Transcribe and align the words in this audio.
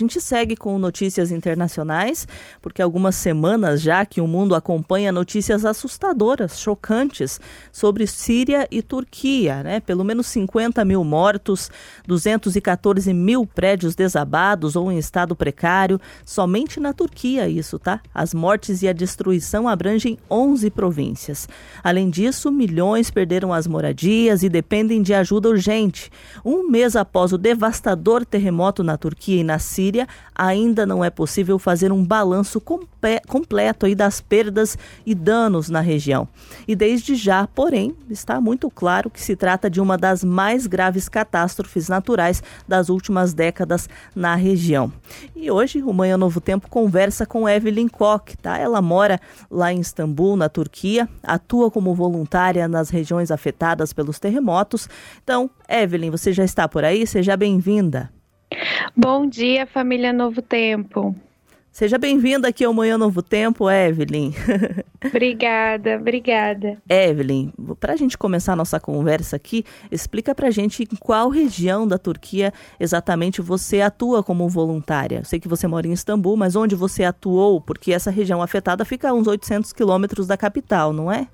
A 0.00 0.04
gente 0.04 0.20
segue 0.20 0.54
com 0.54 0.78
notícias 0.78 1.32
internacionais, 1.32 2.24
porque 2.62 2.80
algumas 2.80 3.16
semanas 3.16 3.82
já 3.82 4.06
que 4.06 4.20
o 4.20 4.28
mundo 4.28 4.54
acompanha 4.54 5.10
notícias 5.10 5.64
assustadoras, 5.64 6.60
chocantes, 6.60 7.40
sobre 7.72 8.06
Síria 8.06 8.68
e 8.70 8.80
Turquia, 8.80 9.60
né? 9.64 9.80
Pelo 9.80 10.04
menos 10.04 10.28
50 10.28 10.84
mil 10.84 11.02
mortos, 11.02 11.68
214 12.06 13.12
mil 13.12 13.44
prédios 13.44 13.96
desabados 13.96 14.76
ou 14.76 14.92
em 14.92 14.98
estado 14.98 15.34
precário, 15.34 16.00
somente 16.24 16.78
na 16.78 16.92
Turquia 16.92 17.48
isso, 17.48 17.76
tá? 17.76 18.00
As 18.14 18.32
mortes 18.32 18.82
e 18.82 18.88
a 18.88 18.92
destruição 18.92 19.66
abrangem 19.66 20.16
11 20.30 20.70
províncias. 20.70 21.48
Além 21.82 22.08
disso, 22.08 22.52
milhões 22.52 23.10
perderam 23.10 23.52
as 23.52 23.66
moradias 23.66 24.44
e 24.44 24.48
dependem 24.48 25.02
de 25.02 25.12
ajuda 25.12 25.48
urgente. 25.48 26.08
Um 26.44 26.70
mês 26.70 26.94
após 26.94 27.32
o 27.32 27.36
devastador 27.36 28.24
terremoto 28.24 28.84
na 28.84 28.96
Turquia 28.96 29.40
e 29.40 29.42
na 29.42 29.58
Síria, 29.58 29.87
Síria, 29.88 30.06
ainda 30.34 30.84
não 30.84 31.02
é 31.02 31.08
possível 31.08 31.58
fazer 31.58 31.90
um 31.90 32.04
balanço 32.04 32.60
completo 33.26 33.86
aí 33.86 33.94
das 33.94 34.20
perdas 34.20 34.76
e 35.06 35.14
danos 35.14 35.70
na 35.70 35.80
região. 35.80 36.28
E 36.66 36.76
desde 36.76 37.14
já, 37.14 37.46
porém, 37.46 37.96
está 38.10 38.38
muito 38.38 38.70
claro 38.70 39.08
que 39.08 39.18
se 39.18 39.34
trata 39.34 39.70
de 39.70 39.80
uma 39.80 39.96
das 39.96 40.22
mais 40.22 40.66
graves 40.66 41.08
catástrofes 41.08 41.88
naturais 41.88 42.42
das 42.66 42.90
últimas 42.90 43.32
décadas 43.32 43.88
na 44.14 44.34
região. 44.34 44.92
E 45.34 45.50
hoje 45.50 45.82
o 45.82 45.92
Manhã 45.94 46.18
Novo 46.18 46.38
Tempo 46.38 46.68
conversa 46.68 47.24
com 47.24 47.48
Evelyn 47.48 47.88
Koch, 47.88 48.36
tá? 48.42 48.58
Ela 48.58 48.82
mora 48.82 49.18
lá 49.50 49.72
em 49.72 49.80
Istambul, 49.80 50.36
na 50.36 50.50
Turquia, 50.50 51.08
atua 51.22 51.70
como 51.70 51.94
voluntária 51.94 52.68
nas 52.68 52.90
regiões 52.90 53.30
afetadas 53.30 53.94
pelos 53.94 54.18
terremotos. 54.18 54.86
Então, 55.24 55.48
Evelyn, 55.66 56.10
você 56.10 56.30
já 56.30 56.44
está 56.44 56.68
por 56.68 56.84
aí? 56.84 57.06
Seja 57.06 57.38
bem-vinda. 57.38 58.17
Bom 58.96 59.26
dia, 59.26 59.66
família 59.66 60.12
Novo 60.12 60.42
Tempo. 60.42 61.14
Seja 61.70 61.96
bem-vinda 61.96 62.48
aqui 62.48 62.64
ao 62.64 62.74
Manhã 62.74 62.98
Novo 62.98 63.22
Tempo, 63.22 63.70
Evelyn. 63.70 64.32
obrigada, 65.06 65.96
obrigada. 65.96 66.76
Evelyn, 66.88 67.52
para 67.78 67.92
a 67.92 67.96
gente 67.96 68.18
começar 68.18 68.54
a 68.54 68.56
nossa 68.56 68.80
conversa 68.80 69.36
aqui, 69.36 69.64
explica 69.88 70.34
para 70.34 70.48
a 70.48 70.50
gente 70.50 70.82
em 70.82 70.96
qual 70.96 71.28
região 71.28 71.86
da 71.86 71.96
Turquia 71.96 72.52
exatamente 72.80 73.40
você 73.40 73.80
atua 73.80 74.24
como 74.24 74.48
voluntária. 74.48 75.22
sei 75.22 75.38
que 75.38 75.46
você 75.46 75.68
mora 75.68 75.86
em 75.86 75.92
Istambul, 75.92 76.36
mas 76.36 76.56
onde 76.56 76.74
você 76.74 77.04
atuou? 77.04 77.60
Porque 77.60 77.92
essa 77.92 78.10
região 78.10 78.42
afetada 78.42 78.84
fica 78.84 79.10
a 79.10 79.14
uns 79.14 79.28
800 79.28 79.72
quilômetros 79.72 80.26
da 80.26 80.36
capital, 80.36 80.92
não 80.92 81.12
é? 81.12 81.28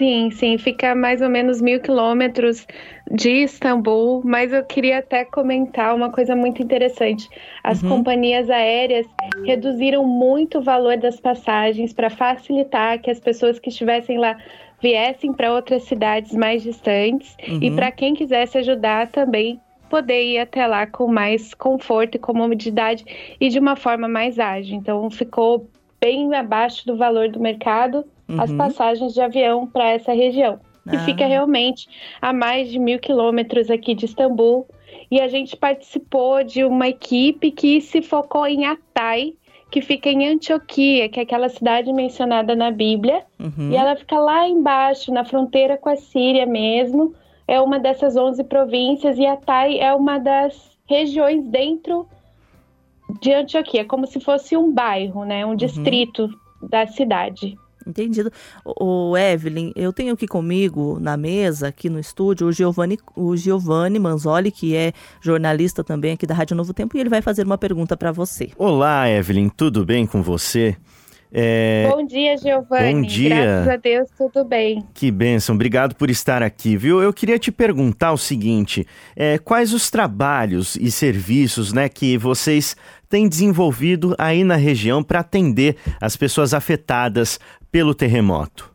Sim, 0.00 0.30
sim, 0.30 0.56
fica 0.56 0.94
mais 0.94 1.20
ou 1.20 1.28
menos 1.28 1.60
mil 1.60 1.78
quilômetros 1.78 2.66
de 3.10 3.42
Istambul, 3.42 4.22
mas 4.24 4.50
eu 4.50 4.64
queria 4.64 5.00
até 5.00 5.26
comentar 5.26 5.94
uma 5.94 6.10
coisa 6.10 6.34
muito 6.34 6.62
interessante. 6.62 7.28
As 7.62 7.82
uhum. 7.82 7.90
companhias 7.90 8.48
aéreas 8.48 9.06
reduziram 9.44 10.02
muito 10.02 10.56
o 10.56 10.62
valor 10.62 10.96
das 10.96 11.20
passagens 11.20 11.92
para 11.92 12.08
facilitar 12.08 12.98
que 13.02 13.10
as 13.10 13.20
pessoas 13.20 13.58
que 13.58 13.68
estivessem 13.68 14.16
lá 14.16 14.38
viessem 14.80 15.34
para 15.34 15.52
outras 15.52 15.82
cidades 15.82 16.34
mais 16.34 16.62
distantes 16.62 17.36
uhum. 17.46 17.58
e 17.60 17.70
para 17.70 17.92
quem 17.92 18.14
quisesse 18.14 18.56
ajudar 18.56 19.08
também 19.08 19.60
poder 19.90 20.22
ir 20.22 20.38
até 20.38 20.66
lá 20.66 20.86
com 20.86 21.08
mais 21.08 21.52
conforto 21.52 22.14
e 22.14 22.18
comodidade 22.18 23.04
e 23.38 23.50
de 23.50 23.58
uma 23.58 23.76
forma 23.76 24.08
mais 24.08 24.38
ágil. 24.38 24.78
Então 24.78 25.10
ficou 25.10 25.68
bem 26.00 26.34
abaixo 26.34 26.86
do 26.86 26.96
valor 26.96 27.28
do 27.28 27.38
mercado 27.38 28.02
uhum. 28.30 28.40
as 28.40 28.52
passagens 28.52 29.12
de 29.12 29.20
avião 29.20 29.66
para 29.66 29.90
essa 29.90 30.12
região, 30.12 30.58
que 30.88 30.96
ah. 30.96 31.04
fica 31.04 31.26
realmente 31.26 31.88
a 32.20 32.32
mais 32.32 32.70
de 32.70 32.78
mil 32.78 32.98
quilômetros 32.98 33.70
aqui 33.70 33.94
de 33.94 34.06
Istambul. 34.06 34.66
E 35.10 35.20
a 35.20 35.28
gente 35.28 35.56
participou 35.56 36.42
de 36.44 36.64
uma 36.64 36.88
equipe 36.88 37.50
que 37.50 37.80
se 37.80 38.00
focou 38.00 38.46
em 38.46 38.66
Atay, 38.66 39.34
que 39.70 39.80
fica 39.80 40.08
em 40.08 40.28
Antioquia, 40.28 41.08
que 41.08 41.20
é 41.20 41.22
aquela 41.22 41.48
cidade 41.48 41.92
mencionada 41.92 42.54
na 42.56 42.70
Bíblia. 42.70 43.24
Uhum. 43.38 43.70
E 43.70 43.76
ela 43.76 43.96
fica 43.96 44.18
lá 44.18 44.48
embaixo, 44.48 45.12
na 45.12 45.24
fronteira 45.24 45.76
com 45.76 45.88
a 45.88 45.96
Síria 45.96 46.46
mesmo. 46.46 47.14
É 47.46 47.60
uma 47.60 47.78
dessas 47.78 48.16
11 48.16 48.44
províncias 48.44 49.18
e 49.18 49.26
Atay 49.26 49.78
é 49.80 49.92
uma 49.94 50.18
das 50.18 50.78
regiões 50.86 51.44
dentro 51.44 52.06
de 53.20 53.32
Antioquia, 53.32 53.84
como 53.84 54.06
se 54.06 54.20
fosse 54.20 54.56
um 54.56 54.72
bairro, 54.72 55.24
né, 55.24 55.44
um 55.44 55.50
uhum. 55.50 55.56
distrito 55.56 56.28
da 56.62 56.86
cidade. 56.86 57.56
Entendido. 57.90 58.32
O, 58.64 59.16
Evelyn, 59.16 59.72
eu 59.76 59.92
tenho 59.92 60.14
aqui 60.14 60.26
comigo 60.26 60.98
na 61.00 61.16
mesa, 61.16 61.68
aqui 61.68 61.90
no 61.90 61.98
estúdio, 61.98 62.46
o 62.46 62.52
Giovanni, 62.52 62.98
o 63.16 63.36
Giovanni 63.36 63.98
Manzoli, 63.98 64.50
que 64.50 64.74
é 64.74 64.92
jornalista 65.20 65.84
também 65.84 66.12
aqui 66.12 66.26
da 66.26 66.34
Rádio 66.34 66.56
Novo 66.56 66.72
Tempo, 66.72 66.96
e 66.96 67.00
ele 67.00 67.10
vai 67.10 67.20
fazer 67.20 67.44
uma 67.44 67.58
pergunta 67.58 67.96
para 67.96 68.12
você. 68.12 68.50
Olá, 68.56 69.08
Evelyn, 69.08 69.48
tudo 69.48 69.84
bem 69.84 70.06
com 70.06 70.22
você? 70.22 70.76
É... 71.32 71.88
Bom 71.88 72.04
dia, 72.04 72.36
Giovanni. 72.36 72.92
Bom 72.92 73.02
dia. 73.02 73.28
Graças 73.28 73.68
a 73.68 73.76
Deus, 73.76 74.08
tudo 74.18 74.44
bem. 74.44 74.84
Que 74.92 75.10
bênção, 75.12 75.54
obrigado 75.54 75.94
por 75.94 76.10
estar 76.10 76.42
aqui, 76.42 76.76
viu? 76.76 77.00
Eu 77.00 77.12
queria 77.12 77.38
te 77.38 77.52
perguntar 77.52 78.12
o 78.12 78.18
seguinte: 78.18 78.84
é, 79.14 79.38
quais 79.38 79.72
os 79.72 79.90
trabalhos 79.90 80.74
e 80.74 80.90
serviços 80.90 81.72
né, 81.72 81.88
que 81.88 82.18
vocês 82.18 82.76
têm 83.08 83.28
desenvolvido 83.28 84.14
aí 84.18 84.42
na 84.42 84.56
região 84.56 85.02
para 85.02 85.20
atender 85.20 85.76
as 86.00 86.16
pessoas 86.16 86.52
afetadas 86.52 87.38
pelo 87.70 87.94
terremoto? 87.94 88.70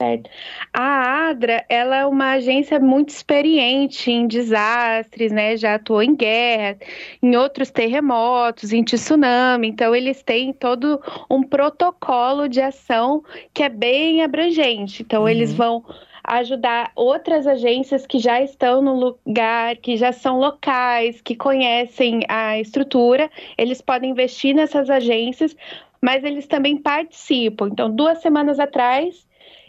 Certo. 0.00 0.30
A 0.72 1.28
ADRA, 1.28 1.62
ela 1.68 1.96
é 1.96 2.06
uma 2.06 2.30
agência 2.30 2.80
muito 2.80 3.10
experiente 3.10 4.10
em 4.10 4.26
desastres, 4.26 5.30
né? 5.30 5.58
Já 5.58 5.74
atuou 5.74 6.02
em 6.02 6.16
guerra, 6.16 6.78
em 7.22 7.36
outros 7.36 7.70
terremotos, 7.70 8.72
em 8.72 8.82
tsunami. 8.82 9.68
Então, 9.68 9.94
eles 9.94 10.22
têm 10.22 10.54
todo 10.54 10.98
um 11.30 11.42
protocolo 11.42 12.48
de 12.48 12.62
ação 12.62 13.22
que 13.52 13.62
é 13.62 13.68
bem 13.68 14.22
abrangente. 14.22 15.02
Então, 15.02 15.22
uhum. 15.22 15.28
eles 15.28 15.52
vão 15.52 15.84
ajudar 16.24 16.92
outras 16.94 17.46
agências 17.46 18.06
que 18.06 18.18
já 18.18 18.40
estão 18.40 18.80
no 18.80 18.94
lugar, 18.94 19.76
que 19.76 19.98
já 19.98 20.12
são 20.12 20.38
locais, 20.38 21.20
que 21.20 21.34
conhecem 21.34 22.20
a 22.26 22.58
estrutura. 22.58 23.30
Eles 23.58 23.82
podem 23.82 24.10
investir 24.10 24.54
nessas 24.54 24.88
agências, 24.88 25.54
mas 26.00 26.24
eles 26.24 26.46
também 26.46 26.76
participam. 26.76 27.68
Então, 27.68 27.90
duas 27.90 28.20
semanas 28.20 28.58
atrás 28.58 29.26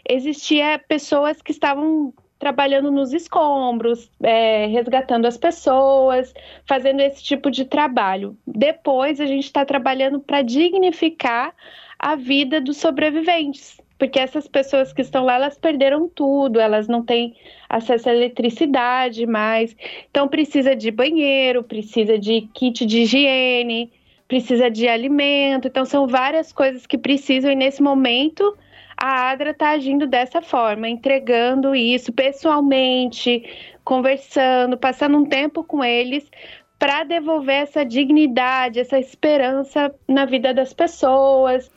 existia 0.08 0.78
pessoas 0.88 1.40
que 1.40 1.52
estavam 1.52 2.12
trabalhando 2.42 2.90
nos 2.90 3.12
escombros, 3.12 4.10
é, 4.20 4.66
resgatando 4.66 5.26
as 5.26 5.36
pessoas, 5.36 6.34
fazendo 6.66 7.00
esse 7.00 7.22
tipo 7.22 7.48
de 7.52 7.64
trabalho. 7.64 8.36
Depois 8.44 9.20
a 9.20 9.26
gente 9.26 9.44
está 9.44 9.64
trabalhando 9.64 10.18
para 10.18 10.42
dignificar 10.42 11.54
a 11.96 12.16
vida 12.16 12.60
dos 12.60 12.78
sobreviventes, 12.78 13.80
porque 13.96 14.18
essas 14.18 14.48
pessoas 14.48 14.92
que 14.92 15.02
estão 15.02 15.24
lá 15.24 15.34
elas 15.34 15.56
perderam 15.56 16.08
tudo, 16.08 16.58
elas 16.58 16.88
não 16.88 17.04
têm 17.04 17.36
acesso 17.68 18.08
à 18.08 18.12
eletricidade 18.12 19.24
mais, 19.24 19.76
então 20.10 20.26
precisa 20.26 20.74
de 20.74 20.90
banheiro, 20.90 21.62
precisa 21.62 22.18
de 22.18 22.48
kit 22.52 22.84
de 22.84 23.02
higiene, 23.02 23.92
precisa 24.32 24.70
de 24.70 24.88
alimento, 24.88 25.68
então 25.68 25.84
são 25.84 26.06
várias 26.06 26.54
coisas 26.54 26.86
que 26.86 26.96
precisam 26.96 27.52
e 27.52 27.54
nesse 27.54 27.82
momento 27.82 28.56
a 28.96 29.28
ADRA 29.28 29.50
está 29.50 29.72
agindo 29.72 30.06
dessa 30.06 30.40
forma, 30.40 30.88
entregando 30.88 31.74
isso 31.74 32.10
pessoalmente, 32.14 33.44
conversando, 33.84 34.78
passando 34.78 35.18
um 35.18 35.26
tempo 35.26 35.62
com 35.62 35.84
eles 35.84 36.24
para 36.78 37.04
devolver 37.04 37.56
essa 37.56 37.84
dignidade, 37.84 38.80
essa 38.80 38.98
esperança 38.98 39.94
na 40.08 40.24
vida 40.24 40.54
das 40.54 40.72
pessoas. 40.72 41.70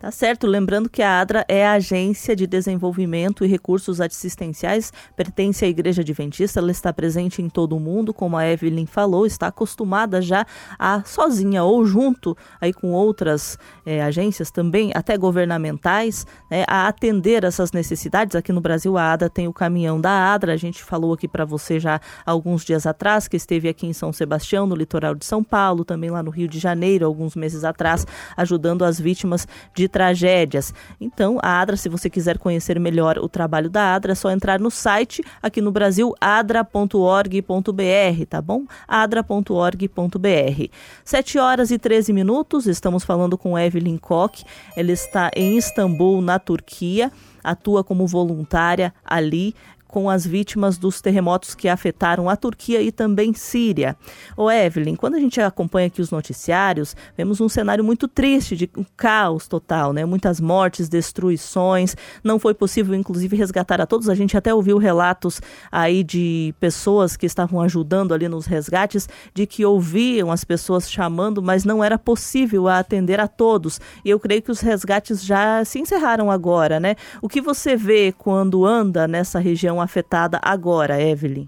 Tá 0.00 0.10
certo, 0.10 0.46
lembrando 0.46 0.88
que 0.88 1.02
a 1.02 1.20
ADRA 1.20 1.44
é 1.46 1.66
a 1.66 1.72
Agência 1.72 2.34
de 2.34 2.46
Desenvolvimento 2.46 3.44
e 3.44 3.46
Recursos 3.46 4.00
Assistenciais, 4.00 4.90
pertence 5.14 5.62
à 5.62 5.68
Igreja 5.68 6.00
Adventista, 6.00 6.58
ela 6.58 6.70
está 6.70 6.90
presente 6.90 7.42
em 7.42 7.50
todo 7.50 7.76
o 7.76 7.80
mundo, 7.80 8.14
como 8.14 8.34
a 8.34 8.48
Evelyn 8.48 8.86
falou, 8.86 9.26
está 9.26 9.48
acostumada 9.48 10.22
já 10.22 10.46
a 10.78 11.04
sozinha 11.04 11.64
ou 11.64 11.84
junto 11.84 12.34
aí 12.58 12.72
com 12.72 12.92
outras 12.92 13.58
é, 13.84 14.02
agências 14.02 14.50
também, 14.50 14.90
até 14.94 15.18
governamentais, 15.18 16.26
né, 16.50 16.64
a 16.66 16.88
atender 16.88 17.44
essas 17.44 17.70
necessidades. 17.70 18.34
Aqui 18.34 18.54
no 18.54 18.60
Brasil 18.62 18.96
a 18.96 19.12
ADRA 19.12 19.28
tem 19.28 19.48
o 19.48 19.52
caminhão 19.52 20.00
da 20.00 20.32
ADRA, 20.32 20.54
a 20.54 20.56
gente 20.56 20.82
falou 20.82 21.12
aqui 21.12 21.28
para 21.28 21.44
você 21.44 21.78
já 21.78 22.00
alguns 22.24 22.64
dias 22.64 22.86
atrás, 22.86 23.28
que 23.28 23.36
esteve 23.36 23.68
aqui 23.68 23.86
em 23.86 23.92
São 23.92 24.14
Sebastião, 24.14 24.66
no 24.66 24.74
litoral 24.74 25.14
de 25.14 25.26
São 25.26 25.44
Paulo, 25.44 25.84
também 25.84 26.08
lá 26.08 26.22
no 26.22 26.30
Rio 26.30 26.48
de 26.48 26.58
Janeiro, 26.58 27.04
alguns 27.04 27.36
meses 27.36 27.64
atrás, 27.64 28.06
ajudando 28.34 28.82
as 28.82 28.98
vítimas 28.98 29.46
de 29.74 29.89
tragédias. 29.90 30.72
Então, 31.00 31.38
a 31.42 31.60
ADRA, 31.60 31.76
se 31.76 31.88
você 31.88 32.08
quiser 32.08 32.38
conhecer 32.38 32.78
melhor 32.80 33.18
o 33.18 33.28
trabalho 33.28 33.68
da 33.68 33.94
ADRA, 33.94 34.12
é 34.12 34.14
só 34.14 34.30
entrar 34.30 34.58
no 34.58 34.70
site 34.70 35.22
aqui 35.42 35.60
no 35.60 35.70
Brasil, 35.70 36.14
adra.org.br, 36.20 38.26
tá 38.28 38.40
bom? 38.40 38.64
adra.org.br. 38.86 40.70
7 41.04 41.38
horas 41.38 41.70
e 41.70 41.78
13 41.78 42.12
minutos, 42.12 42.66
estamos 42.66 43.04
falando 43.04 43.36
com 43.36 43.58
Evelyn 43.58 43.98
Koch, 43.98 44.44
ela 44.76 44.92
está 44.92 45.30
em 45.34 45.56
Istambul, 45.56 46.22
na 46.22 46.38
Turquia, 46.38 47.10
atua 47.42 47.82
como 47.82 48.06
voluntária 48.06 48.94
ali 49.04 49.54
com 49.90 50.08
as 50.08 50.24
vítimas 50.24 50.78
dos 50.78 51.00
terremotos 51.00 51.52
que 51.52 51.68
afetaram 51.68 52.30
a 52.30 52.36
Turquia 52.36 52.80
e 52.80 52.92
também 52.92 53.34
Síria. 53.34 53.96
Ô 54.36 54.48
Evelyn, 54.48 54.94
quando 54.94 55.16
a 55.16 55.18
gente 55.18 55.40
acompanha 55.40 55.88
aqui 55.88 56.00
os 56.00 56.12
noticiários, 56.12 56.94
vemos 57.16 57.40
um 57.40 57.48
cenário 57.48 57.82
muito 57.82 58.06
triste 58.06 58.56
de 58.56 58.70
um 58.76 58.84
caos 58.96 59.48
total, 59.48 59.92
né? 59.92 60.04
Muitas 60.04 60.40
mortes, 60.40 60.88
destruições. 60.88 61.96
Não 62.22 62.38
foi 62.38 62.54
possível, 62.54 62.94
inclusive, 62.94 63.36
resgatar 63.36 63.80
a 63.80 63.86
todos. 63.86 64.08
A 64.08 64.14
gente 64.14 64.36
até 64.36 64.54
ouviu 64.54 64.78
relatos 64.78 65.40
aí 65.72 66.04
de 66.04 66.54
pessoas 66.60 67.16
que 67.16 67.26
estavam 67.26 67.60
ajudando 67.60 68.14
ali 68.14 68.28
nos 68.28 68.46
resgates, 68.46 69.08
de 69.34 69.44
que 69.44 69.64
ouviam 69.64 70.30
as 70.30 70.44
pessoas 70.44 70.88
chamando, 70.88 71.42
mas 71.42 71.64
não 71.64 71.82
era 71.82 71.98
possível 71.98 72.68
atender 72.68 73.18
a 73.18 73.26
todos. 73.26 73.80
E 74.04 74.10
eu 74.10 74.20
creio 74.20 74.40
que 74.40 74.52
os 74.52 74.60
resgates 74.60 75.24
já 75.24 75.64
se 75.64 75.80
encerraram 75.80 76.30
agora, 76.30 76.78
né? 76.78 76.94
O 77.20 77.28
que 77.28 77.40
você 77.40 77.74
vê 77.74 78.14
quando 78.16 78.64
anda 78.64 79.08
nessa 79.08 79.40
região 79.40 79.79
afetada 79.80 80.38
agora, 80.42 81.00
Evelyn? 81.00 81.46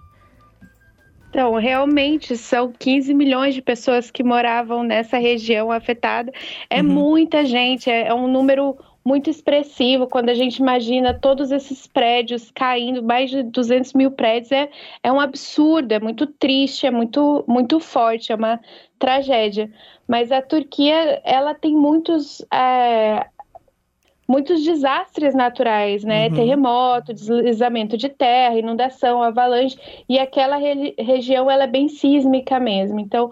Então, 1.33 1.55
realmente 1.55 2.37
são 2.37 2.71
15 2.71 3.15
milhões 3.15 3.55
de 3.55 3.63
pessoas 3.63 4.11
que 4.11 4.23
moravam 4.23 4.83
nessa 4.83 5.17
região 5.17 5.73
afetada. 5.73 6.31
É 6.69 6.83
uhum. 6.83 6.89
muita 6.89 7.45
gente, 7.47 7.89
é, 7.91 8.09
é 8.09 8.15
um 8.15 8.29
número 8.29 8.77
muito 9.05 9.31
expressivo 9.31 10.07
quando 10.07 10.29
a 10.29 10.35
gente 10.35 10.59
imagina 10.59 11.13
todos 11.15 11.51
esses 11.51 11.87
prédios 11.87 12.51
caindo, 12.55 13.03
mais 13.03 13.31
de 13.31 13.43
200 13.43 13.95
mil 13.95 14.11
prédios, 14.11 14.53
é, 14.53 14.69
é 15.03 15.11
um 15.11 15.19
absurdo, 15.19 15.93
é 15.93 15.99
muito 15.99 16.27
triste, 16.27 16.87
é 16.87 16.91
muito, 16.91 17.45
muito 17.49 17.81
forte, 17.81 18.31
é 18.31 18.35
uma 18.35 18.61
tragédia. 18.99 19.71
Mas 20.07 20.31
a 20.31 20.43
Turquia, 20.43 21.21
ela 21.25 21.55
tem 21.55 21.75
muitos 21.75 22.45
é, 22.53 23.27
muitos 24.33 24.65
desastres 24.65 25.35
naturais, 25.35 26.03
né? 26.03 26.29
Uhum. 26.29 26.35
Terremoto, 26.35 27.13
deslizamento 27.13 27.99
de 27.99 28.09
terra, 28.09 28.59
inundação, 28.59 29.23
avalanche, 29.23 29.77
e 30.09 30.19
aquela 30.19 30.57
re 30.57 30.95
região 30.99 31.51
ela 31.51 31.65
é 31.65 31.67
bem 31.67 31.87
sísmica 31.87 32.59
mesmo. 32.59 32.99
Então, 32.99 33.31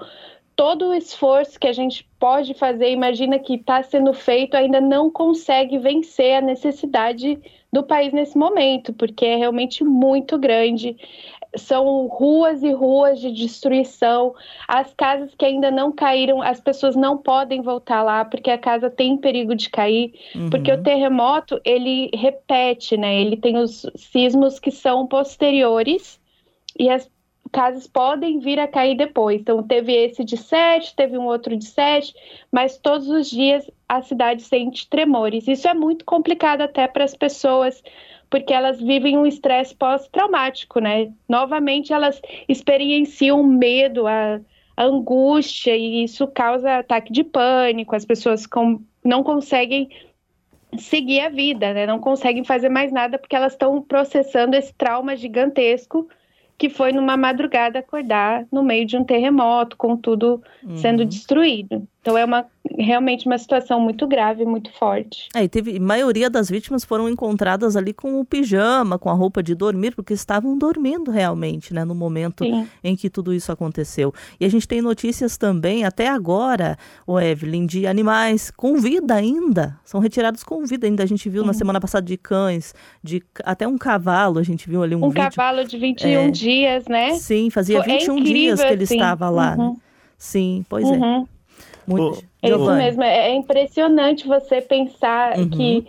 todo 0.55 0.89
o 0.89 0.95
esforço 0.95 1.59
que 1.59 1.67
a 1.67 1.73
gente 1.73 2.07
pode 2.19 2.53
fazer, 2.53 2.91
imagina 2.91 3.39
que 3.39 3.55
está 3.55 3.83
sendo 3.83 4.13
feito, 4.13 4.55
ainda 4.55 4.79
não 4.79 5.11
consegue 5.11 5.79
vencer 5.79 6.35
a 6.35 6.43
necessidade 6.43 7.39
do 7.73 7.83
país 7.83 8.13
nesse 8.13 8.37
momento, 8.37 8.93
porque 8.93 9.25
é 9.25 9.37
realmente 9.37 9.83
muito 9.83 10.37
grande 10.37 10.99
são 11.57 12.07
ruas 12.07 12.63
e 12.63 12.73
ruas 12.73 13.21
de 13.21 13.33
destruição. 13.33 14.35
As 14.69 14.93
casas 14.95 15.35
que 15.35 15.45
ainda 15.45 15.71
não 15.71 15.91
caíram, 15.93 16.41
as 16.41 16.61
pessoas 16.61 16.95
não 16.95 17.19
podem 17.19 17.61
voltar 17.61 18.03
lá 18.03 18.25
porque 18.25 18.51
a 18.51 18.59
casa 18.59 18.89
tem 18.89 19.17
perigo 19.17 19.55
de 19.55 19.69
cair, 19.69 20.15
uhum. 20.35 20.51
porque 20.51 20.73
o 20.73 20.83
terremoto 20.83 21.61
ele 21.65 22.11
repete, 22.15 22.97
né? 22.97 23.21
Ele 23.21 23.37
tem 23.37 23.57
os 23.57 23.87
sismos 23.97 24.59
que 24.59 24.71
são 24.71 25.07
posteriores 25.07 26.21
e 26.79 26.89
as 26.89 27.11
casas 27.53 27.87
podem 27.87 28.39
vir 28.39 28.59
a 28.59 28.69
cair 28.69 28.97
depois. 28.97 29.41
Então 29.41 29.63
teve 29.63 29.93
esse 29.93 30.25
de 30.25 30.37
7, 30.37 30.95
teve 30.95 31.19
um 31.19 31.27
outro 31.27 31.57
de 31.57 31.65
7, 31.65 32.15
mas 32.51 32.79
todos 32.79 33.09
os 33.09 33.29
dias 33.29 33.69
a 33.89 34.03
cidade 34.03 34.43
sente 34.43 34.89
tremores. 34.89 35.49
Isso 35.49 35.67
é 35.67 35.75
muito 35.75 36.05
complicado 36.05 36.63
até 36.63 36.87
para 36.87 37.05
as 37.05 37.15
pessoas 37.15 37.83
porque 38.31 38.55
elas 38.55 38.81
vivem 38.81 39.19
um 39.19 39.27
estresse 39.27 39.75
pós-traumático, 39.75 40.81
né? 40.81 41.13
Novamente, 41.29 41.93
elas 41.93 42.23
experienciam 42.49 43.43
medo, 43.43 44.07
a, 44.07 44.41
a, 44.77 44.85
angústia, 44.85 45.77
e 45.77 46.05
isso 46.05 46.29
causa 46.29 46.79
ataque 46.79 47.13
de 47.13 47.25
pânico, 47.25 47.97
as 47.97 48.05
pessoas 48.05 48.47
com, 48.47 48.81
não 49.05 49.25
conseguem 49.25 49.91
seguir 50.79 51.21
a 51.21 51.29
vida, 51.29 51.75
né? 51.75 51.87
Não 51.87 51.99
conseguem 51.99 52.45
fazer 52.45 52.69
mais 52.69 52.93
nada 52.93 53.19
porque 53.19 53.35
elas 53.35 53.53
estão 53.53 53.83
processando 53.83 54.55
esse 54.55 54.73
trauma 54.73 55.17
gigantesco 55.17 56.09
que 56.57 56.69
foi 56.69 56.93
numa 56.93 57.17
madrugada 57.17 57.79
acordar 57.79 58.47
no 58.53 58.63
meio 58.63 58.85
de 58.85 58.95
um 58.95 59.03
terremoto, 59.03 59.79
com 59.79 59.97
tudo 59.97 60.43
uhum. 60.63 60.77
sendo 60.77 61.07
destruído. 61.07 61.89
Então 62.01 62.17
é 62.17 62.25
uma 62.25 62.47
realmente 62.79 63.27
uma 63.27 63.37
situação 63.37 63.81
muito 63.81 64.07
grave, 64.07 64.45
muito 64.45 64.73
forte. 64.73 65.29
É, 65.35 65.45
e 65.45 65.49
teve, 65.49 65.77
a 65.77 65.81
maioria 65.81 66.31
das 66.31 66.49
vítimas 66.49 66.85
foram 66.85 67.09
encontradas 67.09 67.77
ali 67.77 67.93
com 67.93 68.21
o 68.21 68.25
pijama, 68.25 68.99
com 68.99 69.11
a 69.11 69.13
roupa 69.13 69.43
de 69.43 69.55
dormir, 69.55 69.95
porque 69.95 70.15
estavam 70.15 70.57
dormindo 70.57 71.11
realmente, 71.11 71.75
né, 71.75 71.85
no 71.85 71.95
momento 71.95 72.45
Sim. 72.45 72.67
em 72.83 72.97
que 72.97 73.11
tudo 73.11 73.35
isso 73.35 73.51
aconteceu. 73.53 74.13
E 74.39 74.45
a 74.45 74.49
gente 74.49 74.67
tem 74.67 74.81
notícias 74.81 75.37
também, 75.37 75.85
até 75.85 76.09
agora, 76.09 76.77
o 77.07 77.19
Evelyn, 77.19 77.67
de 77.67 77.87
animais 77.87 78.51
com 78.51 78.77
vida 78.77 79.15
ainda, 79.15 79.79
são 79.85 80.01
retirados 80.01 80.43
com 80.43 80.65
vida 80.65 80.87
ainda. 80.87 81.03
A 81.03 81.07
gente 81.07 81.29
viu 81.29 81.43
Sim. 81.43 81.49
na 81.49 81.53
semana 81.53 81.81
passada 81.81 82.07
de 82.07 82.17
cães, 82.17 82.75
de 83.03 83.23
até 83.45 83.67
um 83.67 83.77
cavalo, 83.77 84.39
a 84.39 84.43
gente 84.43 84.69
viu 84.69 84.83
ali 84.83 84.95
um, 84.95 85.05
um 85.05 85.09
vídeo. 85.09 85.31
cavalo 85.31 85.65
de 85.65 85.77
21 85.77 86.09
é, 86.09 86.31
dias, 86.31 86.85
né? 86.87 87.15
Sim, 87.15 87.51
fazia 87.51 87.83
21 87.83 88.19
é 88.19 88.23
dias 88.23 88.61
que 88.61 88.73
ele 88.73 88.85
assim. 88.85 88.95
estava 88.95 89.29
lá. 89.29 89.57
Né? 89.57 89.65
Uhum. 89.65 89.77
Sim, 90.17 90.65
pois 90.69 90.85
é. 90.85 90.93
uhum. 90.93 91.23
é. 91.23 91.40
Muito. 91.87 92.25
É 92.43 92.49
isso 92.49 92.73
mesmo, 92.73 93.03
é, 93.03 93.31
é 93.31 93.35
impressionante 93.35 94.27
você 94.27 94.61
pensar 94.61 95.37
uhum. 95.39 95.51
que 95.51 95.87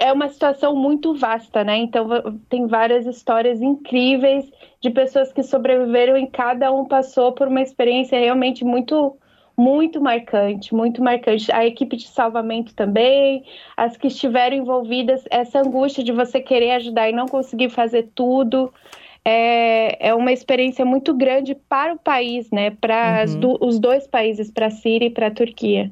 é 0.00 0.12
uma 0.12 0.28
situação 0.28 0.74
muito 0.74 1.14
vasta, 1.14 1.62
né? 1.62 1.76
Então 1.76 2.08
tem 2.48 2.66
várias 2.66 3.06
histórias 3.06 3.60
incríveis 3.62 4.50
de 4.80 4.90
pessoas 4.90 5.32
que 5.32 5.42
sobreviveram 5.42 6.16
e 6.16 6.26
cada 6.26 6.72
um 6.72 6.84
passou 6.84 7.32
por 7.32 7.48
uma 7.48 7.62
experiência 7.62 8.18
realmente 8.18 8.64
muito 8.64 9.16
muito 9.56 10.00
marcante, 10.00 10.74
muito 10.74 11.00
marcante. 11.00 11.50
A 11.52 11.64
equipe 11.64 11.96
de 11.96 12.08
salvamento 12.08 12.74
também, 12.74 13.44
as 13.76 13.96
que 13.96 14.08
estiveram 14.08 14.56
envolvidas, 14.56 15.22
essa 15.30 15.60
angústia 15.60 16.02
de 16.02 16.10
você 16.10 16.40
querer 16.40 16.72
ajudar 16.72 17.08
e 17.08 17.12
não 17.12 17.26
conseguir 17.26 17.70
fazer 17.70 18.10
tudo 18.16 18.72
é, 19.24 20.08
é 20.08 20.14
uma 20.14 20.32
experiência 20.32 20.84
muito 20.84 21.14
grande 21.14 21.56
para 21.68 21.94
o 21.94 21.98
país, 21.98 22.50
né? 22.50 22.70
Para 22.70 23.24
uhum. 23.26 23.40
do, 23.40 23.58
os 23.64 23.78
dois 23.78 24.06
países, 24.06 24.50
para 24.50 24.66
a 24.66 24.70
Síria 24.70 25.06
e 25.06 25.10
para 25.10 25.28
a 25.28 25.30
Turquia. 25.30 25.90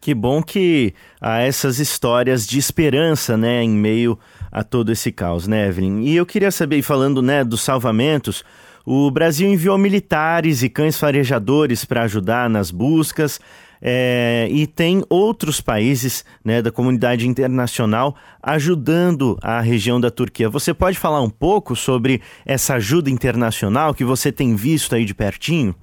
Que 0.00 0.14
bom 0.14 0.42
que 0.42 0.94
há 1.20 1.40
essas 1.40 1.78
histórias 1.78 2.46
de 2.46 2.58
esperança, 2.58 3.36
né, 3.36 3.62
em 3.62 3.70
meio 3.70 4.16
a 4.50 4.62
todo 4.62 4.92
esse 4.92 5.10
caos, 5.10 5.48
né, 5.48 5.66
Evelyn? 5.66 6.04
E 6.04 6.14
eu 6.14 6.24
queria 6.24 6.52
saber, 6.52 6.80
falando, 6.82 7.20
né, 7.20 7.42
dos 7.42 7.62
salvamentos, 7.62 8.44
o 8.86 9.10
Brasil 9.10 9.48
enviou 9.48 9.76
militares 9.76 10.62
e 10.62 10.68
cães 10.68 10.96
farejadores 10.96 11.84
para 11.84 12.04
ajudar 12.04 12.48
nas 12.48 12.70
buscas. 12.70 13.40
É, 13.80 14.48
e 14.50 14.66
tem 14.66 15.02
outros 15.08 15.60
países 15.60 16.24
né, 16.44 16.60
da 16.60 16.70
comunidade 16.70 17.28
internacional 17.28 18.16
ajudando 18.42 19.38
a 19.42 19.60
região 19.60 20.00
da 20.00 20.10
Turquia. 20.10 20.48
Você 20.48 20.74
pode 20.74 20.98
falar 20.98 21.22
um 21.22 21.30
pouco 21.30 21.76
sobre 21.76 22.20
essa 22.44 22.74
ajuda 22.74 23.10
internacional 23.10 23.94
que 23.94 24.04
você 24.04 24.32
tem 24.32 24.54
visto 24.54 24.94
aí 24.94 25.04
de 25.04 25.14
pertinho? 25.14 25.74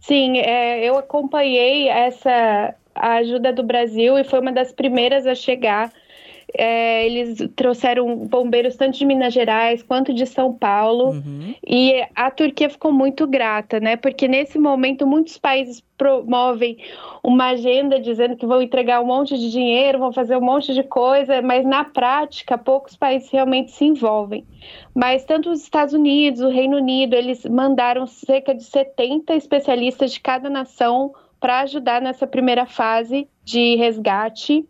Sim, 0.00 0.38
é, 0.38 0.84
eu 0.84 0.98
acompanhei 0.98 1.88
essa 1.88 2.74
ajuda 2.94 3.52
do 3.52 3.62
Brasil 3.62 4.18
e 4.18 4.24
foi 4.24 4.40
uma 4.40 4.52
das 4.52 4.72
primeiras 4.72 5.26
a 5.26 5.34
chegar 5.34 5.92
é, 6.56 7.06
eles 7.06 7.38
trouxeram 7.56 8.16
bombeiros 8.26 8.76
tanto 8.76 8.98
de 8.98 9.04
Minas 9.04 9.32
Gerais 9.32 9.82
quanto 9.82 10.12
de 10.12 10.26
São 10.26 10.52
Paulo. 10.52 11.10
Uhum. 11.10 11.54
E 11.66 12.04
a 12.14 12.30
Turquia 12.30 12.68
ficou 12.68 12.92
muito 12.92 13.26
grata, 13.26 13.80
né? 13.80 13.96
Porque 13.96 14.28
nesse 14.28 14.58
momento 14.58 15.06
muitos 15.06 15.38
países 15.38 15.82
promovem 15.96 16.78
uma 17.22 17.50
agenda 17.50 18.00
dizendo 18.00 18.36
que 18.36 18.46
vão 18.46 18.60
entregar 18.60 19.00
um 19.00 19.06
monte 19.06 19.38
de 19.38 19.50
dinheiro, 19.50 19.98
vão 19.98 20.12
fazer 20.12 20.36
um 20.36 20.40
monte 20.40 20.74
de 20.74 20.82
coisa, 20.82 21.40
mas 21.40 21.64
na 21.64 21.84
prática 21.84 22.58
poucos 22.58 22.96
países 22.96 23.30
realmente 23.30 23.70
se 23.70 23.84
envolvem. 23.84 24.44
Mas 24.94 25.24
tanto 25.24 25.50
os 25.50 25.62
Estados 25.62 25.94
Unidos, 25.94 26.40
o 26.42 26.48
Reino 26.48 26.76
Unido, 26.76 27.14
eles 27.14 27.44
mandaram 27.46 28.06
cerca 28.06 28.54
de 28.54 28.64
70 28.64 29.34
especialistas 29.34 30.12
de 30.12 30.20
cada 30.20 30.50
nação 30.50 31.14
para 31.40 31.60
ajudar 31.60 32.00
nessa 32.00 32.26
primeira 32.26 32.66
fase 32.66 33.28
de 33.44 33.74
resgate 33.76 34.64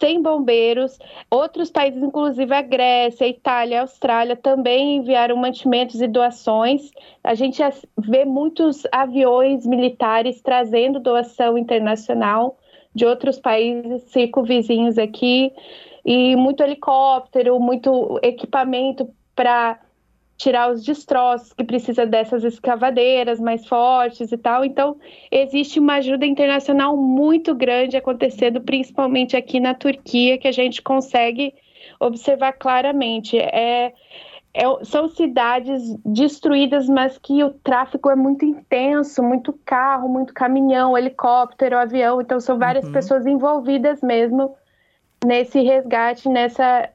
sem 0.00 0.22
bombeiros. 0.22 0.98
Outros 1.30 1.70
países, 1.70 2.02
inclusive 2.02 2.54
a 2.54 2.62
Grécia, 2.62 3.26
a 3.26 3.30
Itália, 3.30 3.78
a 3.78 3.82
Austrália, 3.82 4.36
também 4.36 4.96
enviaram 4.96 5.36
mantimentos 5.36 6.00
e 6.00 6.06
doações. 6.06 6.90
A 7.24 7.34
gente 7.34 7.62
vê 7.98 8.24
muitos 8.24 8.82
aviões 8.92 9.66
militares 9.66 10.40
trazendo 10.42 11.00
doação 11.00 11.56
internacional 11.56 12.58
de 12.94 13.04
outros 13.04 13.38
países 13.38 14.02
circunvizinhos 14.04 14.96
aqui, 14.96 15.52
e 16.02 16.36
muito 16.36 16.62
helicóptero, 16.62 17.58
muito 17.58 18.18
equipamento 18.22 19.10
para 19.34 19.78
tirar 20.36 20.70
os 20.70 20.84
destroços, 20.84 21.52
que 21.52 21.64
precisa 21.64 22.04
dessas 22.04 22.44
escavadeiras 22.44 23.40
mais 23.40 23.66
fortes 23.66 24.30
e 24.30 24.36
tal. 24.36 24.64
Então, 24.64 24.96
existe 25.30 25.80
uma 25.80 25.94
ajuda 25.94 26.26
internacional 26.26 26.96
muito 26.96 27.54
grande 27.54 27.96
acontecendo, 27.96 28.60
principalmente 28.60 29.36
aqui 29.36 29.58
na 29.58 29.74
Turquia, 29.74 30.36
que 30.36 30.46
a 30.46 30.52
gente 30.52 30.82
consegue 30.82 31.54
observar 31.98 32.52
claramente. 32.52 33.38
É, 33.38 33.94
é, 34.52 34.84
são 34.84 35.08
cidades 35.08 35.94
destruídas, 36.04 36.88
mas 36.88 37.18
que 37.18 37.42
o 37.42 37.50
tráfego 37.50 38.10
é 38.10 38.16
muito 38.16 38.44
intenso, 38.44 39.22
muito 39.22 39.58
carro, 39.64 40.08
muito 40.08 40.34
caminhão, 40.34 40.96
helicóptero, 40.96 41.78
avião. 41.78 42.20
Então, 42.20 42.40
são 42.40 42.58
várias 42.58 42.84
uhum. 42.84 42.92
pessoas 42.92 43.26
envolvidas 43.26 44.02
mesmo 44.02 44.54
nesse 45.24 45.60
resgate, 45.60 46.28
nessa 46.28 46.90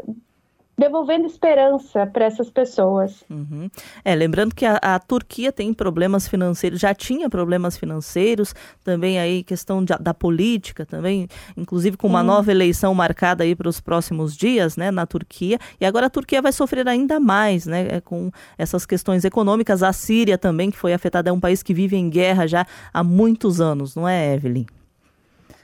devolvendo 0.81 1.27
esperança 1.27 2.07
para 2.07 2.25
essas 2.25 2.49
pessoas. 2.49 3.23
Uhum. 3.29 3.69
É, 4.03 4.15
lembrando 4.15 4.55
que 4.55 4.65
a, 4.65 4.77
a, 4.77 4.97
Turquia 4.97 5.51
tem 5.51 5.71
problemas 5.75 6.27
financeiros, 6.27 6.79
já 6.79 6.91
tinha 6.91 7.29
problemas 7.29 7.77
financeiros, 7.77 8.55
também 8.83 9.19
aí 9.19 9.43
questão 9.43 9.85
de, 9.85 9.93
da 9.99 10.11
política 10.11 10.83
também, 10.83 11.27
inclusive 11.55 11.95
com 11.97 12.07
uma 12.07 12.23
nova 12.23 12.49
eleição 12.49 12.95
marcada 12.95 13.43
aí 13.43 13.55
para 13.55 13.69
os 13.69 13.79
próximos 13.79 14.35
dias, 14.35 14.75
né, 14.75 14.89
na 14.89 15.05
Turquia. 15.05 15.59
E 15.79 15.85
agora 15.85 16.07
a 16.07 16.09
Turquia 16.09 16.41
vai 16.41 16.51
sofrer 16.51 16.87
ainda 16.87 17.19
mais, 17.19 17.67
né, 17.67 17.87
é, 17.91 18.01
com 18.01 18.31
essas 18.57 18.83
questões 18.83 19.23
econômicas. 19.23 19.83
A 19.83 19.93
Síria 19.93 20.35
também, 20.35 20.71
que 20.71 20.77
foi 20.77 20.93
afetada, 20.93 21.29
é 21.29 21.33
um 21.33 21.39
país 21.39 21.61
que 21.61 21.75
vive 21.75 21.95
em 21.95 22.09
guerra 22.09 22.47
já 22.47 22.65
há 22.91 23.03
muitos 23.03 23.61
anos, 23.61 23.95
não 23.95 24.07
é, 24.07 24.33
Evelyn? 24.33 24.65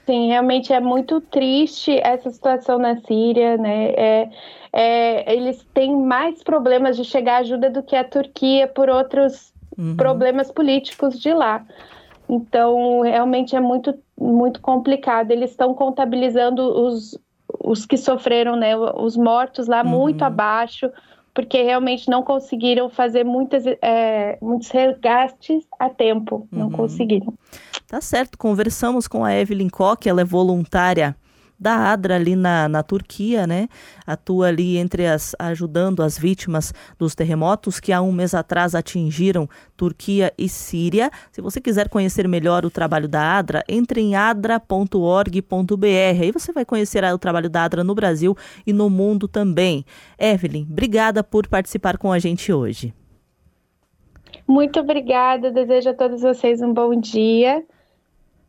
Sim, 0.08 0.28
realmente 0.28 0.72
é 0.72 0.80
muito 0.80 1.20
triste 1.20 2.00
essa 2.02 2.30
situação 2.30 2.78
na 2.78 2.96
Síria, 3.02 3.58
né? 3.58 3.90
É, 3.90 4.30
é, 4.72 5.36
eles 5.36 5.62
têm 5.74 5.94
mais 5.94 6.42
problemas 6.42 6.96
de 6.96 7.04
chegar 7.04 7.42
ajuda 7.42 7.68
do 7.68 7.82
que 7.82 7.94
a 7.94 8.02
Turquia 8.02 8.66
por 8.66 8.88
outros 8.88 9.52
uhum. 9.76 9.96
problemas 9.96 10.50
políticos 10.50 11.20
de 11.20 11.34
lá. 11.34 11.62
Então, 12.26 13.02
realmente 13.02 13.54
é 13.54 13.60
muito, 13.60 13.94
muito 14.18 14.62
complicado. 14.62 15.30
Eles 15.30 15.50
estão 15.50 15.74
contabilizando 15.74 16.62
os, 16.62 17.18
os 17.62 17.84
que 17.84 17.98
sofreram, 17.98 18.56
né? 18.56 18.74
Os 18.78 19.14
mortos 19.14 19.68
lá 19.68 19.82
uhum. 19.82 19.90
muito 19.90 20.22
abaixo, 20.22 20.90
porque 21.34 21.60
realmente 21.60 22.08
não 22.08 22.22
conseguiram 22.22 22.88
fazer 22.88 23.24
muitas, 23.24 23.66
é, 23.82 24.38
muitos 24.40 24.70
resgates 24.70 25.66
a 25.78 25.90
tempo. 25.90 26.48
Não 26.50 26.68
uhum. 26.68 26.72
conseguiram. 26.72 27.34
Tá 27.88 28.02
certo, 28.02 28.36
conversamos 28.36 29.08
com 29.08 29.24
a 29.24 29.34
Evelyn 29.34 29.70
Koch, 29.70 30.06
ela 30.06 30.20
é 30.20 30.24
voluntária 30.24 31.16
da 31.58 31.90
ADRA 31.90 32.16
ali 32.16 32.36
na, 32.36 32.68
na 32.68 32.82
Turquia, 32.82 33.46
né? 33.46 33.66
Atua 34.06 34.48
ali 34.48 34.76
entre 34.76 35.06
as 35.06 35.34
ajudando 35.38 36.02
as 36.02 36.18
vítimas 36.18 36.74
dos 36.98 37.14
terremotos 37.14 37.80
que 37.80 37.90
há 37.90 38.02
um 38.02 38.12
mês 38.12 38.34
atrás 38.34 38.74
atingiram 38.74 39.48
Turquia 39.74 40.34
e 40.36 40.50
Síria. 40.50 41.10
Se 41.32 41.40
você 41.40 41.62
quiser 41.62 41.88
conhecer 41.88 42.28
melhor 42.28 42.66
o 42.66 42.70
trabalho 42.70 43.08
da 43.08 43.38
ADRA, 43.38 43.64
entre 43.66 44.02
em 44.02 44.14
adra.org.br. 44.14 45.42
Aí 46.20 46.30
você 46.30 46.52
vai 46.52 46.66
conhecer 46.66 47.02
o 47.04 47.18
trabalho 47.18 47.48
da 47.48 47.64
ADRA 47.64 47.82
no 47.82 47.94
Brasil 47.94 48.36
e 48.66 48.72
no 48.72 48.90
mundo 48.90 49.26
também. 49.26 49.82
Evelyn, 50.18 50.66
obrigada 50.70 51.24
por 51.24 51.48
participar 51.48 51.96
com 51.96 52.12
a 52.12 52.18
gente 52.18 52.52
hoje. 52.52 52.92
Muito 54.46 54.78
obrigada. 54.78 55.50
Desejo 55.50 55.88
a 55.88 55.94
todos 55.94 56.20
vocês 56.20 56.60
um 56.60 56.74
bom 56.74 56.94
dia. 56.94 57.64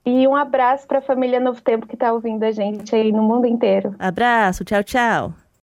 E 0.09 0.27
um 0.27 0.35
abraço 0.35 0.87
para 0.87 0.97
a 0.97 1.01
família 1.01 1.39
Novo 1.39 1.61
Tempo 1.61 1.85
que 1.85 1.93
está 1.93 2.11
ouvindo 2.11 2.43
a 2.43 2.51
gente 2.51 2.95
aí 2.95 3.11
no 3.11 3.21
mundo 3.21 3.45
inteiro. 3.45 3.93
Abraço, 3.99 4.65
tchau, 4.65 4.83
tchau. 4.83 5.33